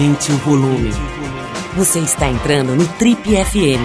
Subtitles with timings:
[0.00, 0.90] Aumente o volume.
[1.76, 3.84] Você está entrando no Trip FM.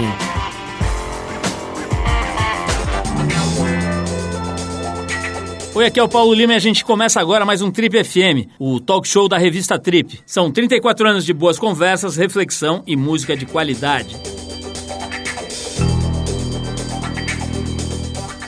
[5.75, 8.47] Oi, aqui é o Paulo Lima e a gente começa agora mais um Trip FM,
[8.57, 10.21] o talk show da revista Trip.
[10.25, 14.15] São 34 anos de boas conversas, reflexão e música de qualidade.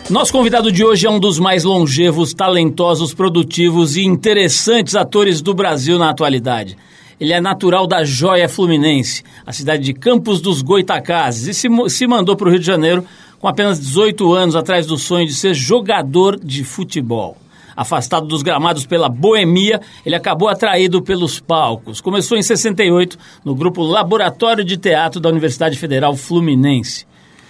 [0.09, 5.53] Nosso convidado de hoje é um dos mais longevos, talentosos, produtivos e interessantes atores do
[5.53, 6.77] Brasil na atualidade.
[7.19, 12.07] Ele é natural da Joia Fluminense, a cidade de Campos dos Goitacazes, e se, se
[12.07, 13.03] mandou para o Rio de Janeiro
[13.39, 17.37] com apenas 18 anos atrás do sonho de ser jogador de futebol.
[17.75, 22.01] Afastado dos gramados pela boemia, ele acabou atraído pelos palcos.
[22.01, 27.05] Começou em 68 no grupo Laboratório de Teatro da Universidade Federal Fluminense.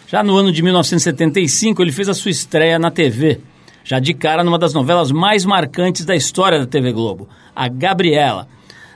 [0.07, 3.39] Já no ano de 1975, ele fez a sua estreia na TV,
[3.83, 8.47] já de cara numa das novelas mais marcantes da história da TV Globo, A Gabriela.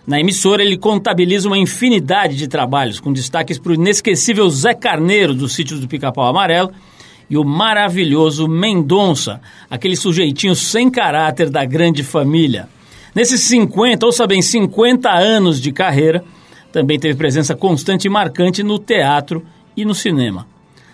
[0.06, 5.34] Na emissora, ele contabiliza uma infinidade de trabalhos, com destaques para o inesquecível Zé Carneiro,
[5.34, 6.72] do Sítio do Pica-Pau Amarelo,
[7.30, 12.68] e o maravilhoso Mendonça, aquele sujeitinho sem caráter da grande família.
[13.14, 16.24] Nesses 50, ouça bem, 50 anos de carreira,
[16.72, 19.46] também teve presença constante e marcante no teatro
[19.78, 20.48] e no cinema.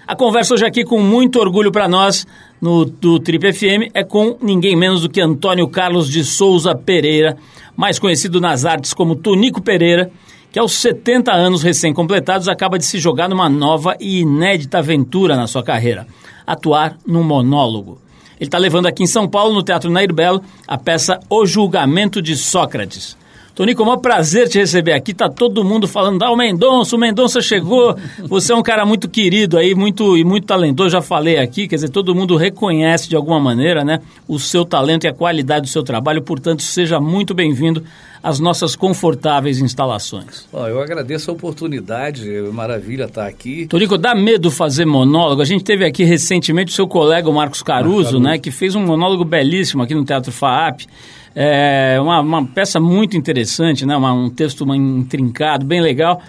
[0.08, 2.26] A conversa hoje aqui com muito orgulho para nós
[2.62, 7.38] no do Trip FM é com ninguém menos do que Antônio Carlos de Souza Pereira,
[7.78, 10.12] mais conhecido nas artes como Tonico Pereira,
[10.52, 15.46] que aos 70 anos recém-completados acaba de se jogar numa nova e inédita aventura na
[15.46, 16.08] sua carreira,
[16.46, 18.02] atuar num monólogo.
[18.40, 22.22] Ele está levando aqui em São Paulo, no Teatro Nair Belo, a peça O Julgamento
[22.22, 23.16] de Sócrates.
[23.58, 25.16] Tonico, é um prazer te receber aqui.
[25.16, 27.98] Tá todo mundo falando, ah, o Mendonça, o Mendonça chegou.
[28.30, 31.74] Você é um cara muito querido aí, muito e muito talentoso, já falei aqui, quer
[31.74, 35.70] dizer, todo mundo reconhece de alguma maneira, né, o seu talento e a qualidade do
[35.70, 37.84] seu trabalho, portanto, seja muito bem-vindo
[38.22, 40.48] às nossas confortáveis instalações.
[40.54, 43.66] Oh, eu agradeço a oportunidade, é maravilha estar aqui.
[43.66, 45.42] Tonico, dá medo fazer monólogo?
[45.42, 48.20] A gente teve aqui recentemente o seu colega, o Marcos Caruso, Caruso.
[48.20, 50.86] né, que fez um monólogo belíssimo aqui no Teatro FAAP.
[51.40, 53.96] É uma, uma peça muito interessante, né?
[53.96, 56.20] Uma, um texto intrincado, bem legal.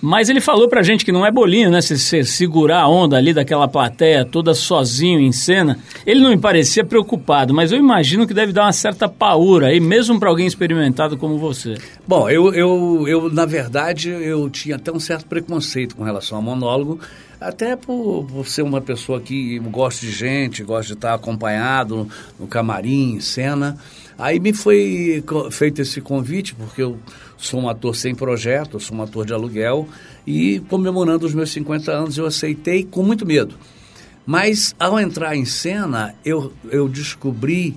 [0.00, 1.80] Mas ele falou pra gente que não é bolinho, né?
[1.80, 5.78] Se você segurar a onda ali daquela plateia toda sozinho em cena.
[6.06, 9.80] Ele não me parecia preocupado, mas eu imagino que deve dar uma certa paura aí,
[9.80, 11.76] mesmo para alguém experimentado como você.
[12.06, 16.42] Bom, eu, eu, eu, na verdade, eu tinha até um certo preconceito com relação ao
[16.42, 17.00] monólogo,
[17.40, 22.08] até por, por ser uma pessoa que gosta de gente, gosta de estar acompanhado no,
[22.40, 23.76] no camarim, em cena.
[24.18, 26.98] Aí me foi feito esse convite, porque eu
[27.36, 29.88] sou um ator sem projeto, sou um ator de aluguel,
[30.26, 33.54] e comemorando os meus 50 anos eu aceitei com muito medo.
[34.24, 37.76] Mas ao entrar em cena, eu, eu descobri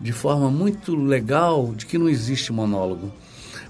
[0.00, 3.12] de forma muito legal de que não existe monólogo.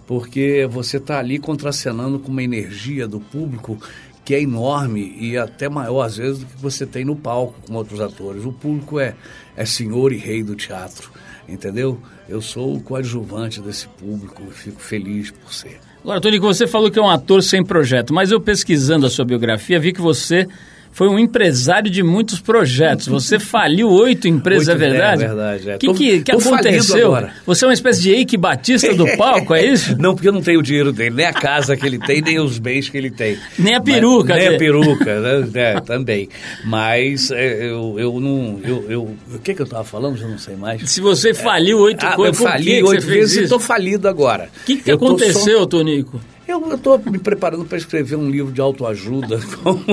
[0.07, 3.79] Porque você está ali contracenando com uma energia do público
[4.25, 7.75] que é enorme e até maior às vezes do que você tem no palco com
[7.75, 8.45] outros atores.
[8.45, 9.17] O público é,
[9.57, 11.12] é senhor e rei do teatro
[11.49, 12.01] entendeu?
[12.29, 15.79] Eu sou o coadjuvante desse público fico feliz por ser.
[16.03, 19.25] Agora, Tonico, você falou que é um ator sem projeto, mas eu pesquisando a sua
[19.25, 20.49] biografia vi que você
[20.93, 23.09] foi um empresário de muitos projetos.
[23.09, 25.25] Você faliu oito empresas, oito, é verdade?
[25.25, 25.71] É verdade.
[25.71, 25.75] É.
[25.77, 27.29] O que, tô, que, que aconteceu?
[27.47, 29.97] Você é uma espécie de Eike Batista do palco, é isso?
[29.99, 32.41] Não, porque eu não tenho o dinheiro dele, nem a casa que ele tem, nem
[32.41, 33.39] os bens que ele tem.
[33.59, 34.35] Nem a peruca.
[34.35, 35.49] Mas, nem a peruca, né?
[35.55, 36.29] é, também.
[36.65, 38.61] Mas é, eu, eu não...
[38.63, 39.03] Eu, eu,
[39.35, 40.17] o que, que eu estava falando?
[40.17, 40.91] Já não sei mais.
[40.91, 44.49] Se você faliu oito ah, coisas, eu fali oito vezes e estou falido agora.
[44.63, 45.67] O que, que aconteceu, só...
[45.67, 46.21] Tonico?
[46.47, 49.85] Eu estou me preparando para escrever um livro de autoajuda, como,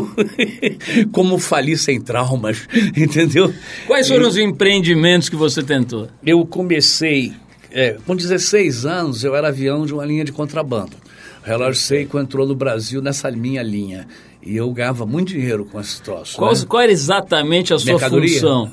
[1.11, 2.67] como falir sem traumas,
[2.97, 3.53] entendeu?
[3.85, 6.07] Quais foram eu, os empreendimentos que você tentou?
[6.25, 7.33] Eu comecei,
[7.71, 10.97] é, com 16 anos, eu era avião de uma linha de contrabando.
[11.43, 14.07] O Relógio Seiko entrou no Brasil nessa minha linha.
[14.41, 16.37] E eu ganhava muito dinheiro com esse troço.
[16.37, 16.65] Qual, né?
[16.67, 18.33] qual era exatamente a sua Mercadoria?
[18.39, 18.71] função?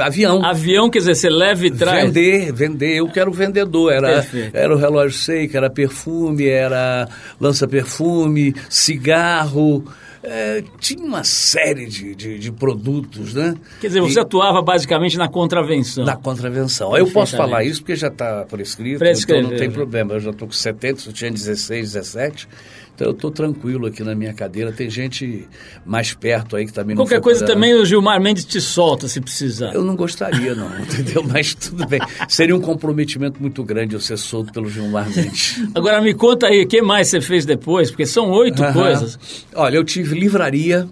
[0.00, 0.44] Avião.
[0.44, 2.06] Avião, quer dizer, você leva e traz?
[2.06, 2.96] Vender, vender.
[2.96, 3.92] Eu quero vendedor.
[3.92, 7.06] Era, era o relógio seco, era perfume, era
[7.38, 9.84] lança-perfume, cigarro.
[10.24, 13.56] É, tinha uma série de, de, de, produtos, né?
[13.80, 16.04] Quer dizer, você e, atuava basicamente na contravenção.
[16.04, 16.96] Na contravenção.
[16.96, 20.14] Eu posso falar isso porque já está prescrito, então não tem problema.
[20.14, 22.48] Eu já estou com 70, eu tinha 16, 17.
[22.94, 24.70] Então eu estou tranquilo aqui na minha cadeira.
[24.70, 25.48] Tem gente
[25.84, 29.20] mais perto aí que também não Qualquer coisa também o Gilmar Mendes te solta se
[29.20, 29.74] precisar.
[29.74, 31.24] Eu não gostaria, não, entendeu?
[31.24, 32.00] Mas tudo bem.
[32.28, 35.62] Seria um comprometimento muito grande eu ser solto pelo Gilmar Mendes.
[35.74, 37.90] Agora me conta aí, o que mais você fez depois?
[37.90, 39.18] Porque são oito coisas.
[39.54, 40.86] Olha, eu tive livraria,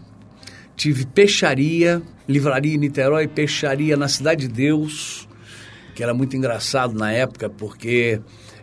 [0.76, 5.28] tive peixaria, livraria em Niterói, peixaria na Cidade de Deus,
[5.94, 8.20] que era muito engraçado na época, porque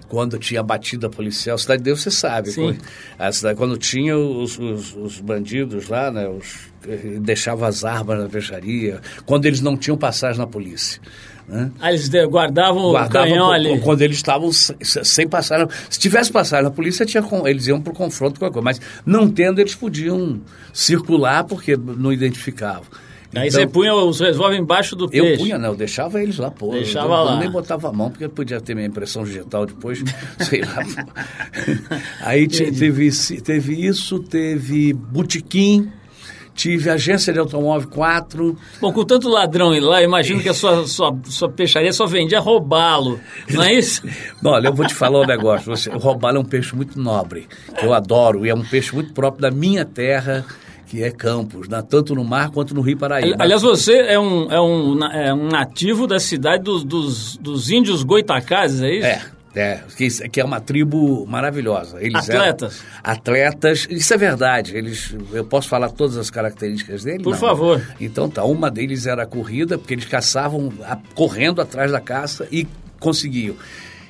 [0.07, 2.77] quando tinha batida policial, Cidade de Deus você sabe, Sim.
[3.17, 8.19] a cidade, quando tinha os, os, os bandidos lá, né, os, eh, deixava as armas
[8.19, 11.01] na peixaria, quando eles não tinham passagem na polícia.
[11.47, 11.71] Né?
[11.79, 13.79] Ah, eles de- guardavam, o Guardavam canhão ali.
[13.79, 15.65] quando eles estavam se- se- sem passar.
[15.89, 18.63] Se tivesse passagem na polícia, tinha, eles iam para o confronto com a coisa.
[18.65, 20.41] Mas não tendo, eles podiam
[20.73, 22.83] circular porque não identificavam.
[23.37, 25.37] Aí Então, você punha os revólver embaixo do eu peixe.
[25.43, 26.71] punha, não, eu deixava eles lá, pô.
[26.71, 27.39] Deixava eu, eu lá.
[27.39, 30.03] nem botava a mão, porque podia ter minha impressão digital depois,
[30.39, 30.83] sei lá.
[32.21, 33.11] Aí teve,
[33.41, 35.91] teve isso, teve botequim,
[36.53, 38.57] tive agência de automóvel 4.
[38.81, 42.39] Bom, com tanto ladrão ir lá, imagino que a sua, sua, sua peixaria só vendia
[42.39, 43.19] roubá-lo,
[43.49, 44.01] não é isso?
[44.43, 45.65] Olha, eu vou te falar um negócio.
[45.75, 47.47] Você, o robalo é um peixe muito nobre,
[47.77, 50.43] que eu adoro, e é um peixe muito próprio da minha terra,
[50.87, 51.83] que é Campos, né?
[51.87, 53.35] tanto no mar quanto no Rio Paraíba.
[53.39, 57.69] Aliás, você é um, é um, na- é um nativo da cidade dos, dos, dos
[57.69, 59.05] índios goitacazes, é isso?
[59.07, 59.21] É,
[59.55, 61.97] é, que, que é uma tribo maravilhosa.
[62.01, 62.81] Eles eram Atletas.
[63.03, 64.77] atletas, isso é verdade.
[64.77, 67.23] Eles, eu posso falar todas as características dele?
[67.23, 67.39] Por Não.
[67.39, 67.81] favor.
[67.99, 72.47] Então tá, uma deles era a corrida, porque eles caçavam a- correndo atrás da caça
[72.51, 72.67] e
[72.99, 73.55] conseguiam.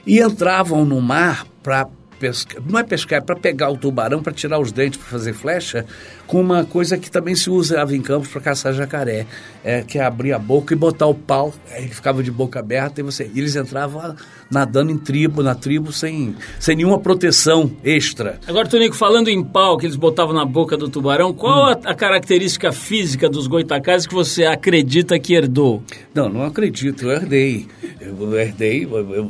[0.06, 1.88] E entravam no mar para
[2.20, 5.34] pescar, não é pescar, é para pegar o tubarão, para tirar os dentes, para fazer
[5.34, 5.86] flecha,
[6.26, 9.26] com uma coisa que também se usava em campos para caçar jacaré,
[9.64, 13.00] é, que é abrir a boca e botar o pau, ele ficava de boca aberta
[13.00, 14.16] e você, e eles entravam
[14.50, 18.40] nadando em tribo, na tribo sem, sem nenhuma proteção extra.
[18.48, 21.96] Agora, Tonico, falando em pau que eles botavam na boca do tubarão, qual a, a
[21.96, 25.84] característica física dos goitacazes que você acredita que herdou?
[26.14, 27.68] Não, não acredito, eu herdei.
[28.00, 29.28] Eu herdei, eu, eu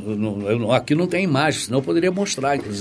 [0.48, 2.77] eu aqui não tem imagem, senão eu poderia mostrar, inclusive.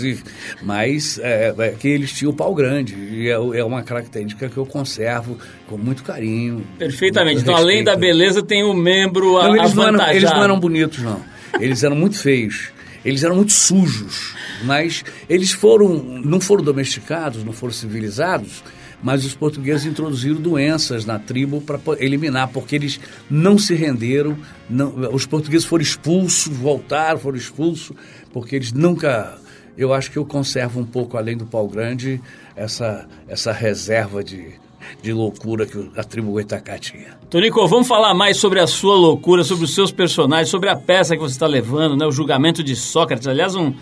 [0.61, 4.57] Mas é, é que eles tinham o pau grande, e é, é uma característica que
[4.57, 6.65] eu conservo com muito carinho.
[6.77, 7.35] Perfeitamente.
[7.35, 10.43] muito Então, além da beleza, tem o membro a- Não, eles, não eram, eles não
[10.43, 11.21] eram bonitos, não.
[11.59, 12.69] Eles eram muito feios.
[13.05, 14.35] Eles eram muito sujos.
[14.63, 18.63] Mas eles foram, não foram domesticados, não foram civilizados,
[19.01, 22.99] mas os portugueses introduziram doenças na tribo para eliminar, porque eles
[23.29, 24.35] não se renderam.
[24.69, 27.95] Não, os portugueses foram expulsos, voltaram, foram expulsos,
[28.33, 29.37] porque eles nunca.
[29.77, 32.19] Eu acho que eu conservo um pouco, além do pau grande,
[32.55, 34.53] essa, essa reserva de,
[35.01, 37.15] de loucura que a tribo Goitacá tinha.
[37.29, 41.15] Tonico, vamos falar mais sobre a sua loucura, sobre os seus personagens, sobre a peça
[41.15, 42.05] que você está levando, né?
[42.05, 43.27] O julgamento de Sócrates.
[43.27, 43.73] Aliás, um,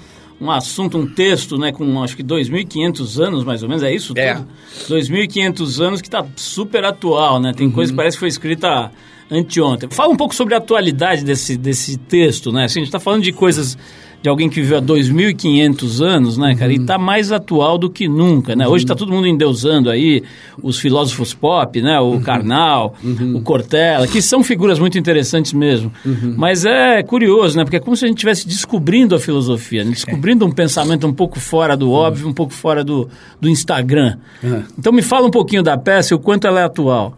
[0.41, 1.71] um assunto, um texto, né?
[1.71, 4.13] Com acho que 2.500 anos, mais ou menos, é isso?
[4.17, 4.33] É.
[4.33, 4.47] tudo?
[4.89, 7.53] 2.500 anos que está super atual, né?
[7.53, 8.91] Tem coisa que parece que foi escrita
[9.31, 9.89] anteontem.
[9.89, 12.65] Fala um pouco sobre a atualidade desse, desse texto, né?
[12.65, 13.77] Assim, a gente está falando de coisas
[14.25, 16.73] de alguém que viveu há 2.500 anos, né, cara?
[16.73, 18.67] E está mais atual do que nunca, né?
[18.67, 20.23] Hoje está todo mundo endeusando aí
[20.63, 21.99] os filósofos pop, né?
[21.99, 22.95] O Karnal,
[23.35, 25.91] o Cortella, que são figuras muito interessantes mesmo.
[26.35, 27.63] Mas é curioso, né?
[27.63, 29.91] Porque é como se a gente estivesse descobrindo a filosofia, né?
[29.91, 33.07] descobrindo um pensamento um pouco fora do óbvio, um pouco fora do,
[33.39, 34.17] do Instagram.
[34.41, 34.63] Uhum.
[34.79, 37.15] Então me fala um pouquinho da peça e o quanto ela é atual.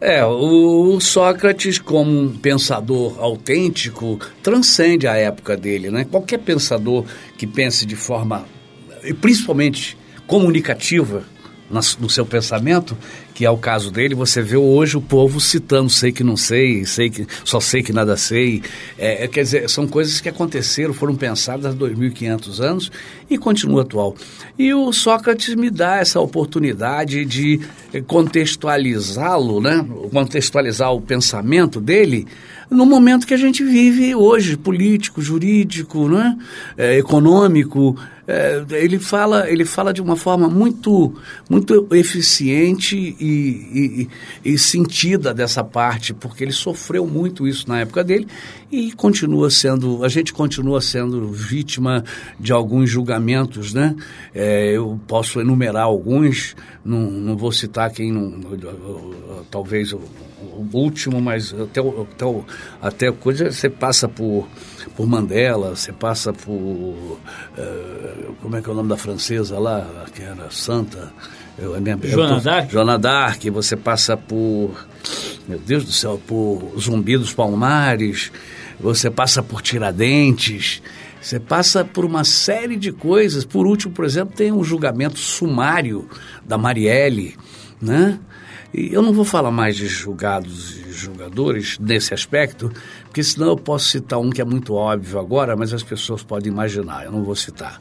[0.00, 6.06] É, o Sócrates, como um pensador autêntico, transcende a época dele, né?
[6.10, 7.04] Qualquer pensador
[7.36, 8.46] que pense de forma,
[9.20, 11.22] principalmente comunicativa,
[11.70, 12.96] no seu pensamento,
[13.32, 16.84] que é o caso dele, você vê hoje o povo citando sei que não sei,
[16.84, 18.62] sei que só sei que nada sei.
[18.98, 22.92] É, é, quer dizer, são coisas que aconteceram, foram pensadas há 2.500 anos
[23.30, 24.16] e continua atual.
[24.58, 27.60] E o Sócrates me dá essa oportunidade de
[28.06, 29.86] contextualizá-lo, né?
[30.12, 32.26] contextualizar o pensamento dele
[32.70, 36.38] no momento que a gente vive hoje, político, jurídico, né?
[36.78, 37.96] É, econômico.
[38.30, 41.12] É, ele, fala, ele fala de uma forma muito,
[41.48, 44.08] muito eficiente e,
[44.44, 48.28] e, e sentida dessa parte, porque ele sofreu muito isso na época dele
[48.70, 52.04] e continua sendo, a gente continua sendo vítima
[52.38, 53.96] de alguns julgamentos, né?
[54.32, 58.38] É, eu posso enumerar alguns, não, não vou citar quem, não,
[59.50, 60.00] talvez o,
[60.52, 62.44] o último, mas até, o- até, o-
[62.80, 64.46] até coisa, você passa por,
[64.96, 67.18] por Mandela, você passa por,
[67.56, 71.12] eh, como é que é o nome da francesa lá, que era santa?
[71.58, 72.72] Eu, a minha, eu Joana tô- d'Arc?
[72.72, 74.70] Joana d'Arc, você passa por,
[75.48, 78.32] meu Deus do céu, por Zumbi dos Palmares,
[78.78, 80.82] você passa por Tiradentes,
[81.20, 83.44] você passa por uma série de coisas.
[83.44, 86.08] Por último, por exemplo, tem um julgamento sumário
[86.46, 87.36] da Marielle,
[87.80, 88.18] né?
[88.72, 92.70] E eu não vou falar mais de julgados e julgadores nesse aspecto,
[93.04, 96.52] porque senão eu posso citar um que é muito óbvio agora, mas as pessoas podem
[96.52, 97.80] imaginar, eu não vou citar.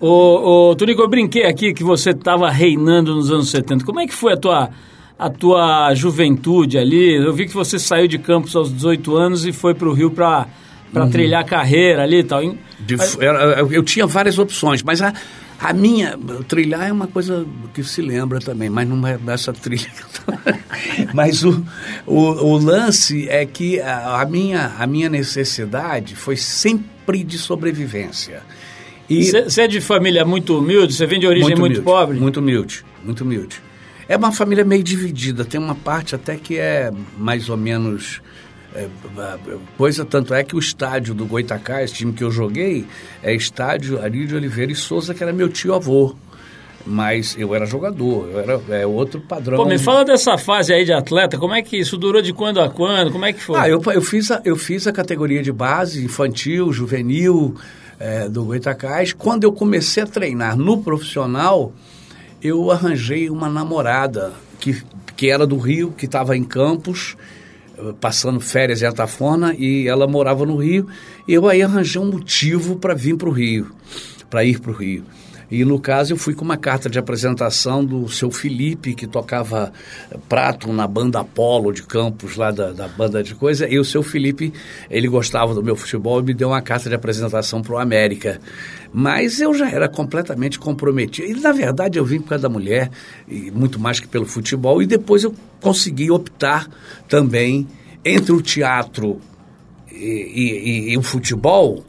[0.00, 3.84] Ô, ô Tonico, eu brinquei aqui que você estava reinando nos anos 70.
[3.84, 4.70] Como é que foi a tua,
[5.18, 7.14] a tua juventude ali?
[7.14, 10.10] Eu vi que você saiu de Campos aos 18 anos e foi para o Rio
[10.10, 10.48] para
[10.92, 11.10] para uhum.
[11.10, 12.42] trilhar carreira ali e tal.
[12.78, 15.12] De, eu, eu tinha várias opções, mas a,
[15.58, 19.90] a minha, trilhar é uma coisa que se lembra também, mas não é dessa trilha.
[21.14, 21.64] mas o,
[22.06, 28.42] o, o, lance é que a, a, minha, a minha necessidade foi sempre de sobrevivência.
[29.08, 30.94] Você é de família muito humilde?
[30.94, 32.18] Você vem de origem muito, muito humilde, pobre?
[32.18, 33.60] Muito humilde, muito humilde.
[34.08, 38.20] É uma família meio dividida, tem uma parte até que é mais ou menos
[38.74, 38.88] é,
[39.76, 42.86] coisa tanto é que o estádio do Goitacá, esse time que eu joguei,
[43.22, 46.14] é estádio de Oliveira e Souza, que era meu tio avô.
[46.84, 49.56] Mas eu era jogador, eu era é, outro padrão.
[49.56, 52.60] Pô, me fala dessa fase aí de atleta, como é que isso durou de quando
[52.60, 53.12] a quando?
[53.12, 53.60] Como é que foi?
[53.60, 57.54] Ah, eu, eu, fiz, a, eu fiz a categoria de base, infantil, juvenil,
[58.00, 59.12] é, do Goitacás.
[59.12, 61.72] Quando eu comecei a treinar no profissional,
[62.42, 64.82] eu arranjei uma namorada que,
[65.16, 67.16] que era do Rio, que estava em Campos
[68.00, 70.86] passando férias em Atafona e ela morava no Rio.
[71.26, 73.70] E eu aí arranjei um motivo para vir para o Rio,
[74.28, 75.04] para ir para o Rio.
[75.52, 79.70] E no caso eu fui com uma carta de apresentação do seu Felipe, que tocava
[80.26, 83.68] prato na banda Apolo de Campos, lá da, da banda de coisa.
[83.68, 84.50] E o seu Felipe,
[84.88, 88.40] ele gostava do meu futebol e me deu uma carta de apresentação para o América.
[88.90, 91.28] Mas eu já era completamente comprometido.
[91.28, 92.90] E na verdade eu vim por causa da mulher,
[93.28, 94.80] e muito mais que pelo futebol.
[94.80, 96.66] E depois eu consegui optar
[97.06, 97.68] também
[98.02, 99.20] entre o teatro
[99.90, 101.84] e, e, e o futebol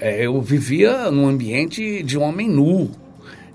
[0.00, 2.90] é, eu vivia num ambiente de homem nu.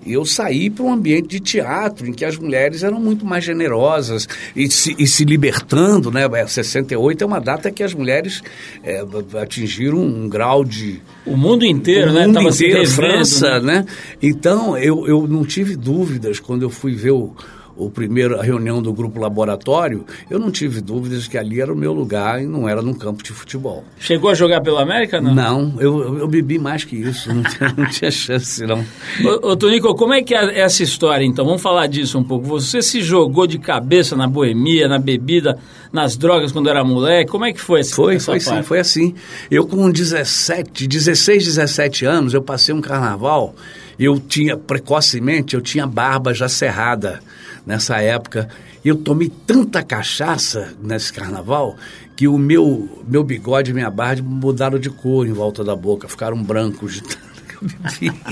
[0.04, 3.42] E eu saí para um ambiente de teatro em que as mulheres eram muito mais
[3.42, 6.28] generosas e se, e se libertando, né?
[6.46, 8.40] 68 é uma data que as mulheres
[8.84, 9.04] é,
[9.42, 11.00] atingiram um grau de...
[11.26, 12.24] O mundo inteiro, o né?
[12.24, 13.80] mundo inteiro, França, né?
[13.80, 13.86] né?
[14.22, 17.34] Então, eu, eu não tive dúvidas quando eu fui ver o,
[17.76, 21.76] o primeiro, a reunião do grupo laboratório, eu não tive dúvidas que ali era o
[21.76, 23.84] meu lugar e não era num campo de futebol.
[23.98, 25.34] Chegou a jogar pela América, não?
[25.34, 28.84] Não, eu, eu bebi mais que isso, não tinha, não tinha chance, não.
[29.22, 31.44] Ô, ô Tonico, como é que é essa história, então?
[31.44, 32.46] Vamos falar disso um pouco.
[32.46, 35.58] Você se jogou de cabeça na boemia, na bebida,
[35.92, 37.30] nas drogas quando era moleque?
[37.30, 39.14] Como é que foi essa Foi, foi sim, foi assim.
[39.50, 43.54] Eu com 17, 16, 17 anos, eu passei um carnaval,
[43.98, 47.20] eu tinha, precocemente, eu tinha barba já cerrada
[47.66, 48.48] nessa época.
[48.84, 51.76] Eu tomei tanta cachaça nesse carnaval
[52.14, 56.08] que o meu, meu bigode e minha barba mudaram de cor em volta da boca,
[56.08, 58.22] ficaram brancos de tanto que eu bebi.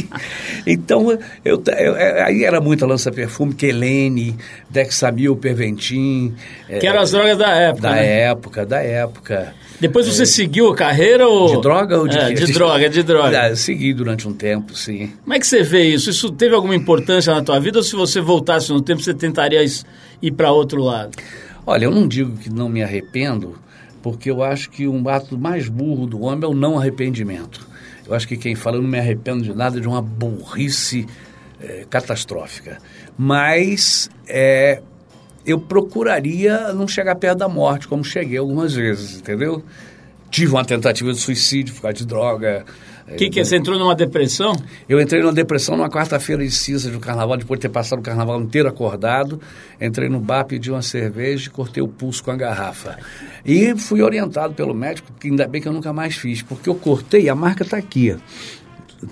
[0.67, 1.11] então,
[1.45, 4.37] eu, eu, é, aí era muita lança-perfume, Quelene,
[4.71, 6.35] Dexamil, Perventim.
[6.67, 7.83] Que é, eram as drogas da época.
[7.83, 8.21] Da né?
[8.21, 9.55] época, da época.
[9.81, 11.57] Depois você é, seguiu a carreira ou...
[11.57, 12.17] De droga ou de...
[12.17, 13.47] É, de droga, de droga.
[13.47, 15.13] Ah, segui durante um tempo, sim.
[15.23, 16.11] Como é que você vê isso?
[16.11, 19.65] Isso teve alguma importância na tua vida ou se você voltasse no tempo você tentaria
[20.23, 21.13] ir para outro lado?
[21.67, 23.59] Olha, eu não digo que não me arrependo,
[24.03, 27.67] porque eu acho que um ato mais burro do homem é o não arrependimento.
[28.07, 31.07] Eu acho que quem fala eu não me arrependo de nada de uma burrice
[31.61, 32.79] é, catastrófica.
[33.17, 34.83] Mas é,
[35.47, 39.63] eu procuraria não chegar perto da morte, como cheguei algumas vezes, entendeu?
[40.31, 42.65] Tive uma tentativa de suicídio por causa de droga.
[43.07, 43.45] O que, que é?
[43.45, 44.57] Você entrou numa depressão?
[44.89, 48.03] Eu entrei numa depressão numa quarta-feira de cinza do carnaval, depois de ter passado o
[48.03, 49.41] carnaval inteiro acordado.
[49.81, 52.99] Entrei no bar, pedi uma cerveja e cortei o pulso com a garrafa.
[53.45, 56.75] E fui orientado pelo médico, que ainda bem que eu nunca mais fiz, porque eu
[56.75, 58.17] cortei, a marca está aqui.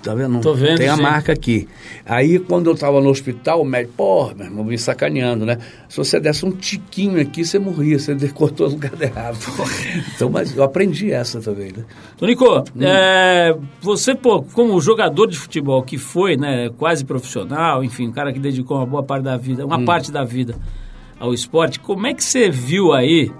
[0.01, 0.41] Tá vendo?
[0.41, 0.77] Tô vendo.
[0.77, 1.67] Tem a marca aqui.
[2.05, 5.57] Aí, quando eu estava no hospital, o médico, pô, meu irmão, me sacaneando, né?
[5.89, 9.37] Se você desse um tiquinho aqui, você morria, você cortou o lugar errado.
[10.15, 11.83] então, mas eu aprendi essa também, né?
[12.17, 12.81] Tonico, hum.
[12.81, 18.31] é, você, pô, como jogador de futebol que foi, né, quase profissional, enfim, um cara
[18.33, 19.85] que dedicou uma boa parte da vida, uma hum.
[19.85, 20.55] parte da vida
[21.19, 23.31] ao esporte, como é que você viu aí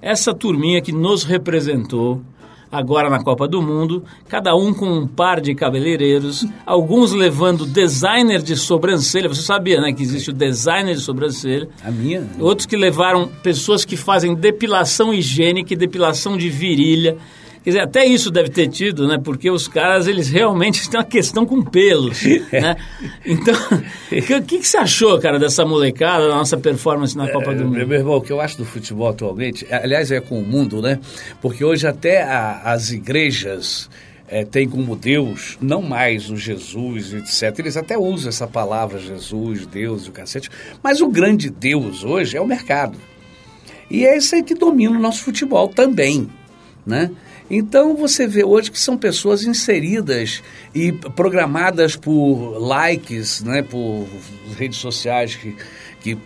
[0.00, 2.22] essa turminha que nos representou,
[2.70, 8.42] agora na Copa do Mundo, cada um com um par de cabeleireiros, alguns levando designer
[8.42, 9.28] de sobrancelha.
[9.28, 11.68] Você sabia, né, que existe o designer de sobrancelha?
[11.84, 12.26] A minha?
[12.38, 17.16] Outros que levaram pessoas que fazem depilação higiênica e depilação de virilha.
[17.64, 19.18] Quer dizer, até isso deve ter tido, né?
[19.18, 22.76] Porque os caras, eles realmente têm uma questão com pelos, né?
[23.24, 23.54] Então,
[24.12, 27.64] o que, que, você achou, cara, dessa molecada, da nossa performance na Copa é, do
[27.64, 27.86] Mundo?
[27.86, 31.00] Meu irmão, o que eu acho do futebol atualmente, aliás, é com o mundo, né?
[31.40, 33.88] Porque hoje até a, as igrejas...
[34.26, 37.58] É, têm como Deus, não mais o Jesus, etc.
[37.58, 40.50] Eles até usam essa palavra Jesus, Deus e o cacete,
[40.82, 42.98] mas o grande Deus hoje é o mercado.
[43.90, 46.26] E é esse aí que domina o nosso futebol também,
[46.86, 47.10] né?
[47.50, 50.42] Então você vê hoje que são pessoas inseridas
[50.74, 54.06] e programadas por likes, né, por
[54.56, 55.54] redes sociais que,
[56.00, 56.16] que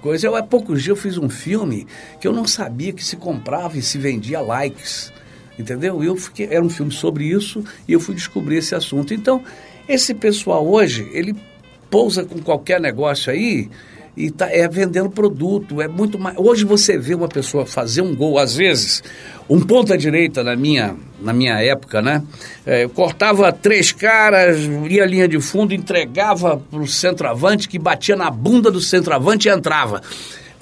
[0.00, 0.26] coisa.
[0.26, 1.86] Eu, há poucos dias eu fiz um filme
[2.20, 5.12] que eu não sabia que se comprava e se vendia likes.
[5.58, 6.02] entendeu?
[6.02, 9.12] Eu fiquei, era um filme sobre isso e eu fui descobrir esse assunto.
[9.12, 9.42] Então,
[9.86, 11.34] esse pessoal hoje, ele
[11.90, 13.68] pousa com qualquer negócio aí
[14.16, 16.36] e tá, é vendendo produto, é muito mais.
[16.36, 19.02] Hoje você vê uma pessoa fazer um gol, às vezes,
[19.48, 22.22] um ponta direita na minha, na minha época, né?
[22.66, 28.30] É, cortava três caras, ia linha de fundo, entregava para o centroavante que batia na
[28.30, 30.02] bunda do centroavante e entrava.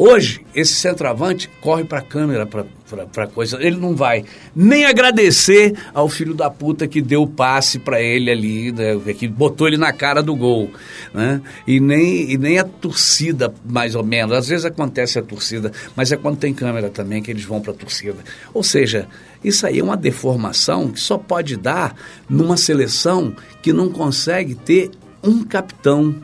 [0.03, 3.59] Hoje, esse centroavante corre para a câmera, para coisa.
[3.61, 4.25] Ele não vai
[4.57, 9.29] nem agradecer ao filho da puta que deu o passe para ele ali, né, que
[9.29, 10.71] botou ele na cara do gol.
[11.13, 11.43] Né?
[11.67, 14.35] E, nem, e nem a torcida, mais ou menos.
[14.35, 17.73] Às vezes acontece a torcida, mas é quando tem câmera também que eles vão para
[17.73, 18.21] a torcida.
[18.55, 19.07] Ou seja,
[19.45, 21.95] isso aí é uma deformação que só pode dar
[22.27, 24.93] numa seleção que não consegue ter
[25.23, 26.15] um capitão,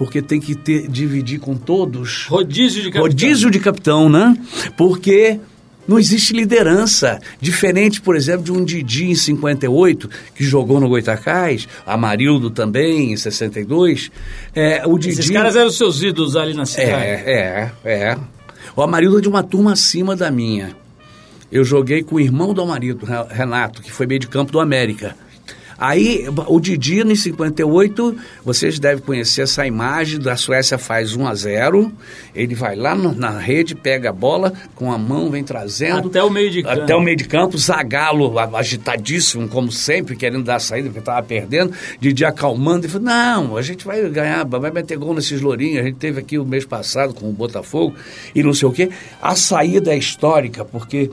[0.00, 2.24] porque tem que ter, dividir com todos.
[2.26, 3.02] Rodízio de capitão.
[3.02, 4.34] Rodízio de capitão, né?
[4.74, 5.38] Porque
[5.86, 7.20] não existe liderança.
[7.38, 13.16] Diferente, por exemplo, de um Didi em 58, que jogou no Goitacás, Amarildo também em
[13.18, 14.10] 62.
[14.54, 15.20] É, o Didi...
[15.20, 16.90] Esses caras eram seus ídolos ali na cidade.
[16.94, 18.18] É, é, é.
[18.74, 20.74] O Amarildo é de uma turma acima da minha.
[21.52, 25.14] Eu joguei com o irmão do Amarildo, Renato, que foi meio de campo do América.
[25.80, 31.34] Aí, o Didi, em 58, vocês devem conhecer essa imagem da Suécia faz 1 a
[31.34, 31.92] 0
[32.34, 36.08] ele vai lá no, na rede, pega a bola, com a mão vem trazendo.
[36.08, 36.82] Até o meio de campo.
[36.82, 41.22] Até o meio de campo, Zagalo agitadíssimo, como sempre, querendo dar a saída, porque estava
[41.22, 41.72] perdendo.
[41.98, 45.86] Didi acalmando, e falou, não, a gente vai ganhar, vai meter gol nesses lourinhos, a
[45.86, 47.94] gente teve aqui o mês passado com o Botafogo,
[48.34, 48.90] e não sei o quê.
[49.20, 51.10] A saída é histórica, porque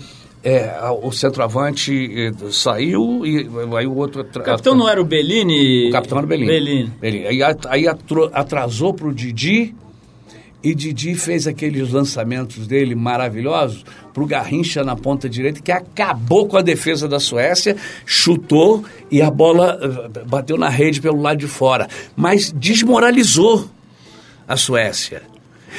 [0.49, 4.21] é, o centroavante eh, saiu e aí o outro...
[4.21, 5.89] O capitão não era o Bellini?
[5.89, 6.49] O capitão era o Bellini.
[6.49, 6.93] Bellini.
[7.01, 7.27] Bellini.
[7.27, 7.85] Aí, aí
[8.31, 9.75] atrasou para o Didi
[10.63, 16.47] e Didi fez aqueles lançamentos dele maravilhosos para o Garrincha na ponta direita, que acabou
[16.47, 21.39] com a defesa da Suécia, chutou e a bola eh, bateu na rede pelo lado
[21.39, 21.89] de fora.
[22.15, 23.69] Mas desmoralizou
[24.47, 25.23] a Suécia.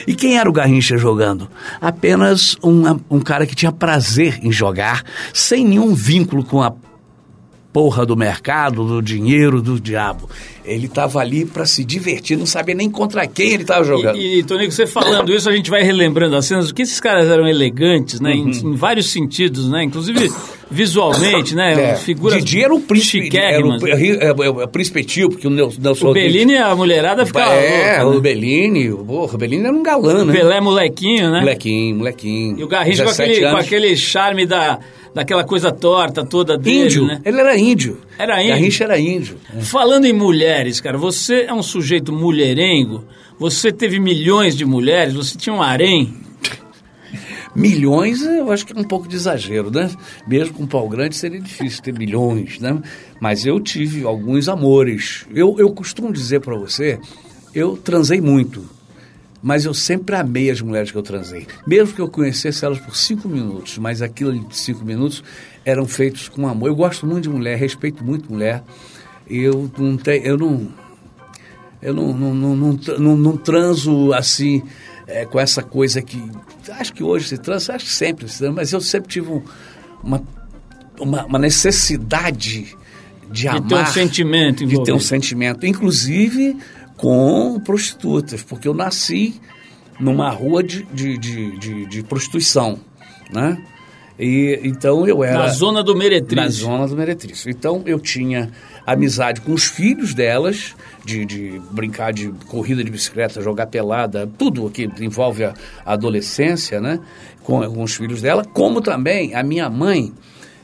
[0.07, 1.49] E quem era o Garrincha jogando?
[1.81, 6.73] Apenas um, um cara que tinha prazer em jogar, sem nenhum vínculo com a
[7.73, 10.29] porra do mercado, do dinheiro, do diabo.
[10.65, 14.17] Ele estava ali para se divertir, não sabia nem contra quem ele estava jogando.
[14.17, 17.29] E, e Tonico, você falando isso, a gente vai relembrando as cenas, que esses caras
[17.29, 18.33] eram elegantes, né?
[18.33, 18.51] Uhum.
[18.51, 19.85] Em, em, vários sentidos, né?
[19.85, 20.31] Inclusive
[20.71, 21.93] visualmente, né?
[21.93, 21.95] É.
[21.97, 25.51] Figuras Didi era o príncipe, era o, é, é, é, o príncipe tio, porque o
[25.51, 28.21] Nelson O Bellini, a mulherada ficava É, louca, o né?
[28.21, 30.33] Bellini, porra, o Bellini era um galã, né?
[30.33, 31.41] O Pelé molequinho, né?
[31.41, 32.59] Molequinho, molequinho.
[32.59, 34.79] E o Garrincha com aquele, com aquele charme da
[35.15, 37.07] daquela coisa torta toda dele, índio.
[37.07, 37.21] né?
[37.25, 37.99] Ele era índio.
[38.19, 38.55] Era índio.
[38.55, 39.37] Garrincha era índio.
[39.57, 39.61] É.
[39.63, 43.05] Falando em mulheres, cara, você é um sujeito mulherengo,
[43.39, 46.15] você teve milhões de mulheres, você tinha um harém.
[47.59, 49.91] Milhões, eu acho que é um pouco de exagero, né?
[50.27, 52.81] Mesmo com pau grande seria difícil ter milhões, né?
[53.21, 55.27] Mas eu tive alguns amores.
[55.35, 56.99] Eu, eu costumo dizer para você,
[57.55, 58.79] eu transei muito
[59.43, 61.47] mas eu sempre amei as mulheres que eu transei.
[61.67, 65.23] Mesmo que eu conhecesse elas por cinco minutos, mas aquilo de cinco minutos
[65.65, 66.69] eram feitos com amor.
[66.69, 68.63] Eu gosto muito de mulher, respeito muito mulher.
[69.29, 70.69] Eu não tenho, eu não,
[71.81, 74.63] eu não, não, não, não, não transo assim
[75.09, 76.23] é, com essa coisa que
[76.71, 79.43] acho que hoje se transa, acho que sempre se transa, mas eu sempre tive
[80.03, 80.23] uma,
[81.01, 82.77] uma, uma necessidade
[83.29, 86.57] de, de amar, ter um sentimento, de ter um sentimento, inclusive
[86.97, 89.41] com prostitutas, porque eu nasci
[89.99, 92.79] numa rua de, de, de, de, de prostituição,
[93.33, 93.57] né?
[94.19, 95.39] E, então eu era...
[95.39, 96.37] Na zona do Meretriz.
[96.37, 97.47] Na zona do Meretriz.
[97.47, 98.51] Então eu tinha
[98.85, 104.69] amizade com os filhos delas, de, de brincar de corrida de bicicleta, jogar pelada, tudo
[104.71, 105.55] que envolve a,
[105.85, 106.99] adolescência, né?
[107.43, 110.13] Com, com os filhos dela, como também a minha mãe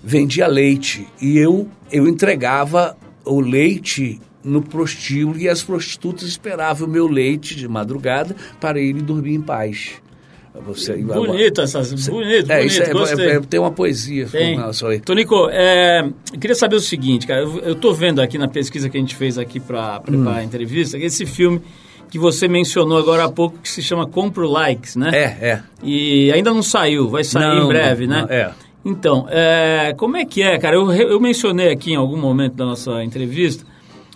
[0.03, 6.90] vendia leite e eu, eu entregava o leite no prostíbulo e as prostitutas esperavam o
[6.90, 10.03] meu leite de madrugada para ir dormir em paz.
[10.62, 14.57] Você, bonito essas, você, bonito, é, bonito, isso é, é, tem uma poesia tem.
[14.57, 15.01] com aí.
[15.01, 18.97] Tonico, é, eu queria saber o seguinte, cara, eu estou vendo aqui na pesquisa que
[18.97, 20.38] a gente fez aqui para preparar hum.
[20.38, 21.61] a entrevista, esse filme
[22.09, 25.11] que você mencionou agora há pouco, que se chama Compro Likes, né?
[25.12, 25.62] É, é.
[25.83, 28.23] E ainda não saiu, vai sair não, em breve, não, né?
[28.23, 28.53] Não, é.
[28.85, 30.77] Então, é, como é que é, cara?
[30.77, 33.64] Eu, eu mencionei aqui em algum momento da nossa entrevista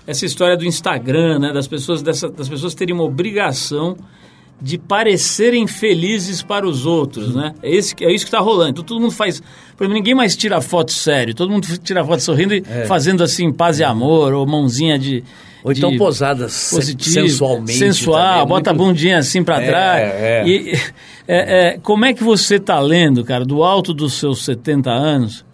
[0.06, 1.52] essa história do Instagram, né?
[1.52, 3.96] Das pessoas, dessa, das pessoas terem uma obrigação
[4.60, 7.54] de parecerem felizes para os outros, né?
[7.62, 8.70] É, esse, é isso que está rolando.
[8.70, 9.40] Então, todo mundo faz...
[9.76, 11.34] Por exemplo, ninguém mais tira foto sério.
[11.34, 12.84] Todo mundo tira foto sorrindo e é.
[12.86, 15.22] fazendo assim, paz e amor, ou mãozinha de...
[15.62, 17.78] Ou então posadas positivo, sensualmente.
[17.78, 18.82] Sensual, também, bota muito...
[18.82, 20.02] a bundinha assim para é, trás.
[20.02, 20.44] É.
[20.46, 20.72] E,
[21.26, 25.44] é, é, como é que você está lendo, cara, do alto dos seus 70 anos,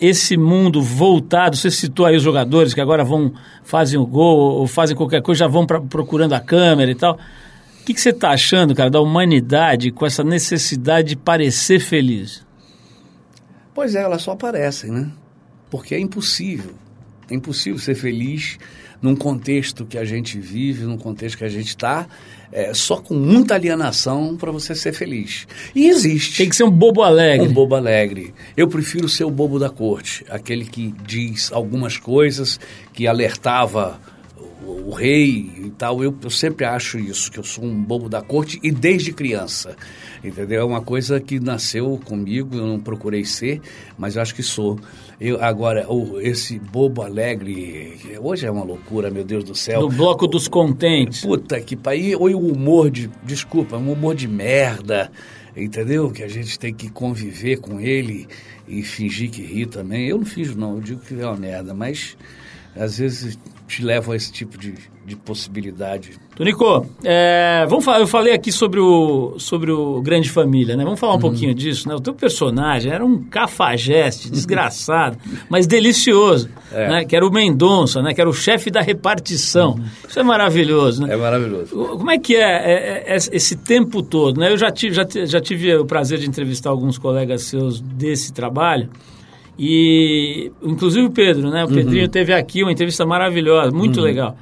[0.00, 4.66] esse mundo voltado, você citou aí os jogadores que agora vão, fazem o gol ou
[4.66, 7.16] fazem qualquer coisa, já vão pra, procurando a câmera e tal.
[7.82, 12.46] O que, que você está achando, cara, da humanidade com essa necessidade de parecer feliz?
[13.74, 15.10] Pois é, elas só aparecem, né?
[15.68, 16.74] Porque é impossível.
[17.28, 18.56] É impossível ser feliz
[19.02, 22.06] num contexto que a gente vive, num contexto que a gente está,
[22.52, 25.48] é, só com muita alienação para você ser feliz.
[25.74, 26.36] E existe.
[26.36, 27.48] Tem que ser um bobo alegre.
[27.48, 28.32] Um bobo alegre.
[28.56, 32.60] Eu prefiro ser o bobo da corte, aquele que diz algumas coisas,
[32.92, 34.00] que alertava
[34.66, 36.02] o, o rei e tal.
[36.02, 39.76] Eu, eu sempre acho isso, que eu sou um bobo da corte e desde criança.
[40.22, 40.60] Entendeu?
[40.60, 43.60] É uma coisa que nasceu comigo, eu não procurei ser,
[43.98, 44.78] mas eu acho que sou.
[45.20, 49.82] Eu, agora, o, esse bobo alegre, hoje é uma loucura, meu Deus do céu.
[49.82, 51.22] No bloco dos contentes.
[51.22, 55.10] Puta que pariu, ou o humor de, desculpa, um humor de merda,
[55.56, 56.10] entendeu?
[56.10, 58.28] Que a gente tem que conviver com ele
[58.66, 60.08] e fingir que ri também.
[60.08, 62.16] Eu não finjo não, eu digo que é uma merda, mas
[62.76, 66.12] às vezes te levam a esse tipo de, de possibilidade.
[66.36, 70.84] Tonico, é, vamos falar, eu falei aqui sobre o, sobre o Grande Família, né?
[70.84, 71.22] Vamos falar um uhum.
[71.22, 71.94] pouquinho disso, né?
[71.94, 76.88] O teu personagem era um cafajeste, desgraçado, mas delicioso, é.
[76.88, 77.04] né?
[77.04, 78.12] Que era o Mendonça, né?
[78.12, 79.72] Que era o chefe da repartição.
[79.72, 79.84] Uhum.
[80.08, 81.14] Isso é maravilhoso, né?
[81.14, 81.74] É maravilhoso.
[81.74, 84.52] Como é que é, é, é, esse tempo todo, né?
[84.52, 88.90] Eu já tive, já, já tive o prazer de entrevistar alguns colegas seus desse trabalho,
[89.58, 91.64] e, inclusive o Pedro, né?
[91.64, 91.74] O uhum.
[91.74, 94.04] Pedrinho teve aqui uma entrevista maravilhosa, muito uhum.
[94.04, 94.36] legal.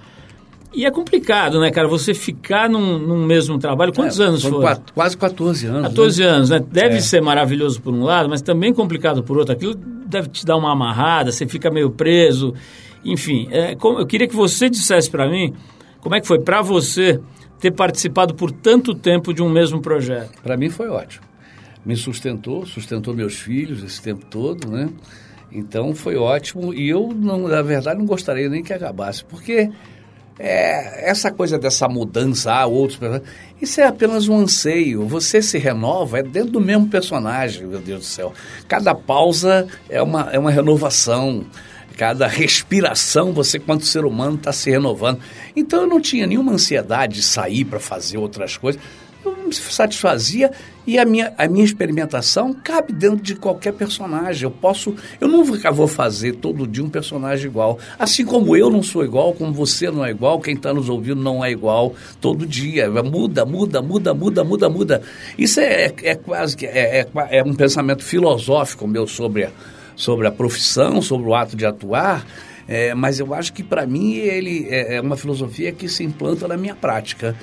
[0.72, 1.88] E é complicado, né, cara?
[1.88, 3.92] Você ficar num, num mesmo trabalho.
[3.92, 4.60] Quantos é, anos foi?
[4.60, 5.82] Quatro, quase 14 anos.
[5.88, 6.28] 14 né?
[6.28, 6.60] anos, né?
[6.60, 7.00] Deve é.
[7.00, 9.52] ser maravilhoso por um lado, mas também complicado por outro.
[9.52, 12.54] Aquilo deve te dar uma amarrada, você fica meio preso.
[13.04, 15.52] Enfim, é, como, eu queria que você dissesse para mim
[16.00, 17.20] como é que foi para você
[17.58, 20.40] ter participado por tanto tempo de um mesmo projeto.
[20.40, 21.29] Para mim foi ótimo
[21.84, 24.88] me sustentou, sustentou meus filhos esse tempo todo, né?
[25.52, 29.70] Então foi ótimo e eu, não, na verdade, não gostaria nem que acabasse, porque
[30.38, 32.98] é, essa coisa dessa mudança, ah, outros
[33.60, 35.06] isso é apenas um anseio.
[35.06, 38.32] Você se renova, é dentro do mesmo personagem, meu Deus do céu.
[38.66, 41.44] Cada pausa é uma, é uma renovação.
[41.98, 45.20] Cada respiração, você, quanto ser humano, está se renovando.
[45.54, 48.80] Então eu não tinha nenhuma ansiedade de sair para fazer outras coisas
[49.24, 50.50] eu me satisfazia
[50.86, 54.44] e a minha, a minha experimentação cabe dentro de qualquer personagem.
[54.44, 57.78] Eu posso, eu nunca vou fazer todo dia um personagem igual.
[57.98, 61.22] Assim como eu não sou igual, como você não é igual, quem está nos ouvindo
[61.22, 62.90] não é igual todo dia.
[62.90, 65.02] Muda, muda, muda, muda, muda, muda.
[65.38, 69.50] Isso é, é, é quase que é, é, é, um pensamento filosófico meu sobre a,
[69.94, 72.26] sobre a profissão, sobre o ato de atuar.
[72.66, 76.46] É, mas eu acho que para mim ele é, é uma filosofia que se implanta
[76.48, 77.36] na minha prática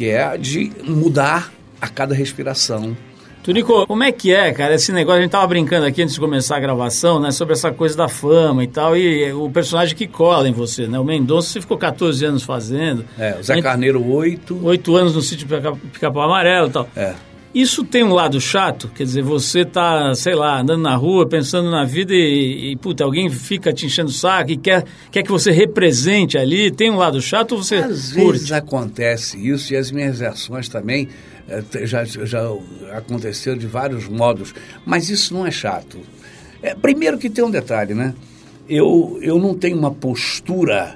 [0.00, 2.96] que é de mudar a cada respiração.
[3.42, 6.20] Turico, como é que é, cara, esse negócio, a gente tava brincando aqui antes de
[6.20, 10.06] começar a gravação, né, sobre essa coisa da fama e tal, e o personagem que
[10.06, 13.04] cola em você, né, o Mendonça você ficou 14 anos fazendo.
[13.18, 14.58] É, o Zé gente, Carneiro 8.
[14.62, 15.46] 8 anos no sítio
[15.92, 16.88] Pica-Pau Amarelo e tal.
[16.96, 17.14] É.
[17.52, 21.68] Isso tem um lado chato, quer dizer, você tá, sei lá, andando na rua, pensando
[21.68, 25.30] na vida e, e puta, alguém fica te enchendo o saco e quer, quer que
[25.32, 28.32] você represente ali, tem um lado chato você Às curte?
[28.32, 31.08] vezes acontece isso e as minhas reações também
[31.48, 32.40] é, já, já
[32.92, 34.54] aconteceram de vários modos,
[34.86, 35.98] mas isso não é chato.
[36.62, 38.14] É, primeiro que tem um detalhe, né?
[38.68, 40.94] Eu, eu não tenho uma postura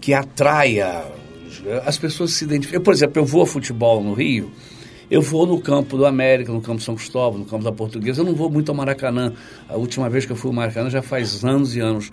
[0.00, 1.04] que atraia
[1.84, 2.82] as pessoas se identificam.
[2.82, 4.50] Por exemplo, eu vou a futebol no Rio,
[5.10, 8.20] eu vou no campo do América, no campo São Cristóvão, no campo da Portuguesa.
[8.20, 9.32] Eu não vou muito ao Maracanã.
[9.68, 12.12] A última vez que eu fui ao Maracanã já faz anos e anos.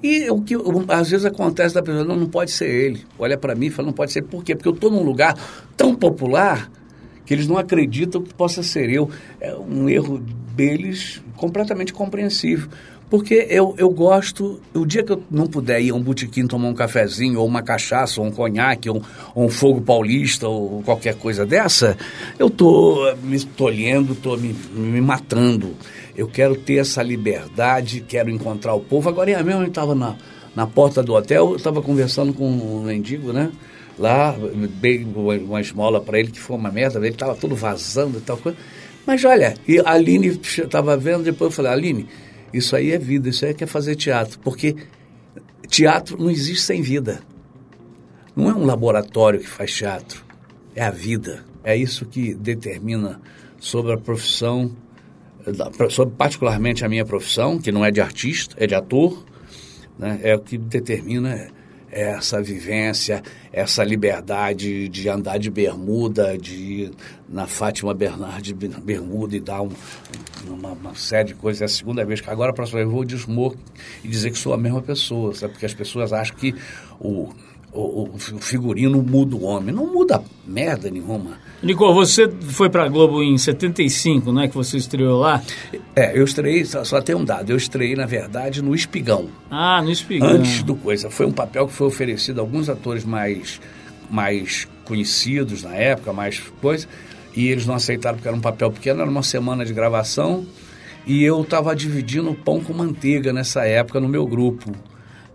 [0.00, 0.54] E o que
[0.88, 3.04] às vezes acontece da pessoa, não, não pode ser ele.
[3.18, 4.22] Olha para mim e fala, não pode ser.
[4.22, 4.54] Por quê?
[4.54, 5.34] Porque eu estou num lugar
[5.76, 6.70] tão popular
[7.26, 9.10] que eles não acreditam que possa ser eu.
[9.40, 10.22] É um erro
[10.58, 12.68] deles completamente compreensível.
[13.08, 16.68] Porque eu, eu gosto, o dia que eu não puder ir a um botequim tomar
[16.68, 19.02] um cafezinho, ou uma cachaça, ou um conhaque, ou,
[19.34, 21.96] ou um fogo paulista, ou qualquer coisa dessa,
[22.38, 25.74] eu estou me tolhendo, estou me, me matando.
[26.14, 29.08] Eu quero ter essa liberdade, quero encontrar o povo.
[29.08, 30.14] Agora, eu mesmo estava na,
[30.54, 33.50] na porta do hotel, eu estava conversando com um mendigo, né?
[33.98, 34.36] Lá,
[34.80, 38.36] dei uma esmola para ele, que foi uma merda, ele estava todo vazando e tal
[38.36, 38.58] coisa.
[39.08, 42.06] Mas olha, e a Aline estava vendo, depois eu falei, Aline
[42.52, 44.76] isso aí é vida, isso aí é é fazer teatro, porque
[45.66, 47.22] teatro não existe sem vida.
[48.36, 50.22] Não é um laboratório que faz teatro,
[50.74, 51.42] é a vida.
[51.64, 53.18] É isso que determina
[53.58, 54.76] sobre a profissão,
[55.88, 59.24] sobre particularmente a minha profissão, que não é de artista, é de ator,
[59.98, 60.20] né?
[60.22, 61.48] é o que determina
[61.90, 63.22] essa vivência,
[63.52, 66.90] essa liberdade de andar de bermuda, de ir
[67.28, 69.70] na Fátima Bernardes de bermuda e dar um,
[70.46, 71.62] uma, uma, série de coisas.
[71.62, 73.16] É a segunda vez que agora, a próxima vez, eu vou de
[74.04, 75.52] e dizer que sou a mesma pessoa, sabe?
[75.52, 76.54] Porque as pessoas acham que
[77.00, 77.30] o,
[77.78, 79.74] o, o figurino muda o homem.
[79.74, 81.38] Não muda merda nenhuma.
[81.62, 85.42] Nicole, você foi para a Globo em 75, não é que você estreou lá?
[85.94, 89.28] É, eu estreiei, só, só tem um dado, eu estreiei, na verdade, no Espigão.
[89.50, 90.28] Ah, no Espigão.
[90.28, 91.10] Antes do Coisa.
[91.10, 93.60] Foi um papel que foi oferecido a alguns atores mais,
[94.10, 96.86] mais conhecidos na época, mais coisa,
[97.34, 100.46] e eles não aceitaram porque era um papel pequeno, era uma semana de gravação,
[101.06, 104.72] e eu estava dividindo pão com manteiga nessa época no meu grupo.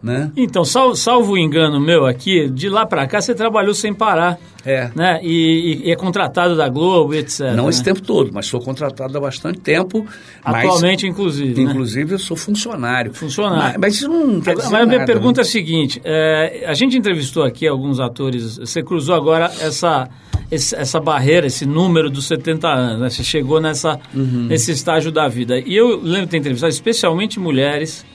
[0.04, 0.30] Né?
[0.36, 4.38] Então, salvo, salvo o engano meu aqui, de lá para cá você trabalhou sem parar.
[4.66, 4.90] É.
[4.96, 5.20] Né?
[5.24, 7.54] E, e, é contratado da Globo, etc.
[7.56, 7.70] Não né?
[7.70, 10.06] esse tempo todo, mas sou contratado há bastante tempo.
[10.44, 11.64] Atualmente, mas, inclusive.
[11.64, 11.72] Né?
[11.72, 12.14] Inclusive, né?
[12.16, 13.14] eu sou funcionário.
[13.14, 13.80] Funcionário.
[13.80, 15.46] Mas, mas isso não quer Mas a minha nada, pergunta né?
[15.46, 20.10] é a seguinte: é, a gente entrevistou aqui alguns atores, você cruzou agora essa,
[20.52, 23.10] essa barreira, esse número dos 70 anos, né?
[23.10, 24.48] Você chegou nessa, Uhum.
[24.48, 25.60] nesse estágio da vida.
[25.60, 28.06] E eu lembro de ter entrevistado especialmente mulheres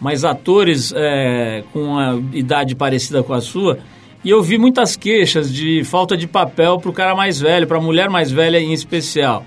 [0.00, 3.78] mas atores é, com uma idade parecida com a sua,
[4.24, 7.78] e eu vi muitas queixas de falta de papel para o cara mais velho, para
[7.78, 9.44] a mulher mais velha em especial.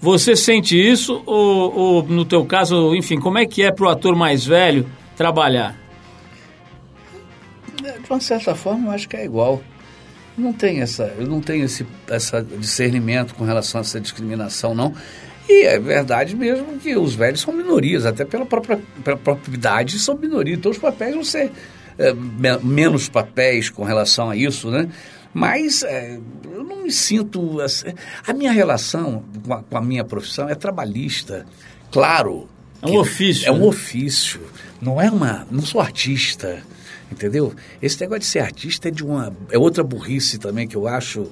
[0.00, 3.88] Você sente isso ou, ou, no teu caso, enfim, como é que é para o
[3.88, 4.86] ator mais velho
[5.16, 5.76] trabalhar?
[7.82, 9.62] De uma certa forma, eu acho que é igual.
[10.36, 14.94] Não tem essa, eu não tenho esse essa discernimento com relação a essa discriminação, não.
[15.48, 19.98] E é verdade mesmo que os velhos são minorias, até pela própria, pela própria idade
[19.98, 20.58] são minorias.
[20.58, 21.52] Então os papéis vão ser
[21.98, 24.88] é, me, menos papéis com relação a isso, né?
[25.32, 26.18] Mas é,
[26.50, 27.60] eu não me sinto.
[27.60, 27.92] Assim,
[28.26, 31.44] a minha relação com a, com a, minha profissão é trabalhista.
[31.90, 32.48] Claro.
[32.82, 33.46] É um ofício.
[33.46, 34.40] É um ofício.
[34.80, 35.46] Não é uma.
[35.50, 36.62] Não sou artista.
[37.10, 37.54] Entendeu?
[37.80, 39.32] Esse negócio de ser artista é de uma.
[39.50, 41.30] É outra burrice também que eu acho.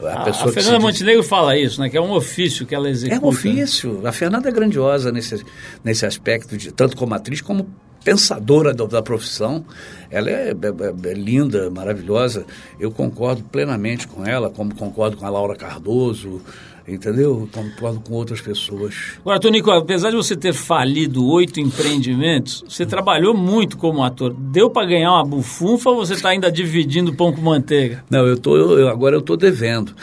[0.00, 1.28] A, pessoa a Fernanda Montenegro diz...
[1.28, 1.88] fala isso, né?
[1.88, 3.20] Que é um ofício que ela executa.
[3.20, 4.06] É um ofício.
[4.06, 5.44] A Fernanda é grandiosa nesse,
[5.82, 7.68] nesse aspecto, de, tanto como atriz como
[8.04, 9.64] pensadora da, da profissão.
[10.08, 12.46] Ela é, é, é, linda, maravilhosa.
[12.78, 16.40] Eu concordo plenamente com ela, como concordo com a Laura Cardoso,
[16.88, 17.48] entendeu?
[17.52, 18.94] Concordo com outras pessoas.
[19.20, 24.32] Agora, Tonico, apesar de você ter falido oito empreendimentos, você trabalhou muito como ator.
[24.32, 28.04] Deu para ganhar uma bufunfa ou você está ainda dividindo pão com manteiga?
[28.08, 29.94] Não, eu tô, eu, agora eu estou devendo.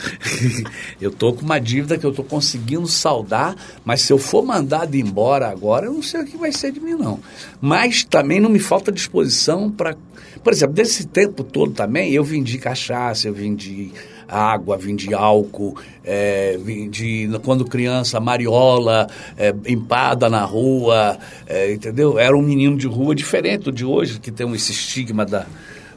[1.00, 4.94] eu estou com uma dívida que eu estou conseguindo saldar, mas se eu for mandado
[4.94, 7.18] embora agora, eu não sei o que vai ser de mim, não.
[7.60, 9.96] Mas também não me falta disposição para...
[10.42, 13.92] Por exemplo, desse tempo todo também, eu vendi cachaça, eu vendi
[14.28, 22.18] água, vendi álcool, é, vendi, quando criança, mariola, é, empada na rua, é, entendeu?
[22.18, 25.46] Era um menino de rua diferente do de hoje, que tem esse estigma da,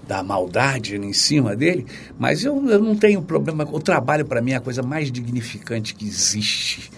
[0.07, 1.85] da maldade em cima dele,
[2.17, 3.67] mas eu, eu não tenho problema.
[3.71, 6.89] O trabalho, para mim, é a coisa mais dignificante que existe.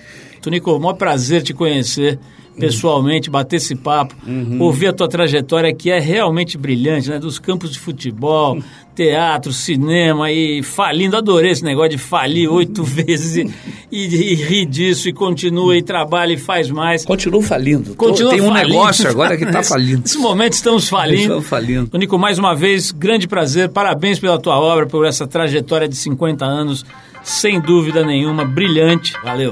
[0.42, 2.20] Tonico, o maior prazer te conhecer
[2.60, 4.62] pessoalmente, bater esse papo, uhum.
[4.62, 7.20] ouvir a tua trajetória que é realmente brilhante, né?
[7.20, 8.60] Dos campos de futebol,
[9.00, 13.50] teatro, cinema e falindo, adorei esse negócio de falir oito vezes e,
[13.90, 17.06] e, e rir disso e continua e trabalha e faz mais.
[17.06, 17.96] Continua falindo.
[17.96, 18.68] Continua Tem um falindo.
[18.68, 20.02] negócio agora que está falindo.
[20.02, 21.22] Nesse momento estamos falindo.
[21.22, 21.98] Estamos falindo.
[21.98, 26.44] Nico, mais uma vez, grande prazer, parabéns pela tua obra, por essa trajetória de 50
[26.44, 26.86] anos,
[27.24, 29.14] sem dúvida nenhuma, brilhante.
[29.24, 29.52] Valeu.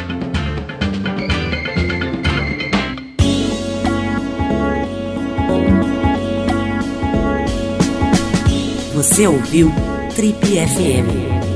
[9.01, 9.71] Você ouviu
[10.15, 11.50] Trip FM.